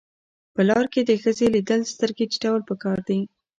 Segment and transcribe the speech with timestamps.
[0.53, 3.19] په لار کې د ښځې لیدل سترګې ټیټول پکار دي.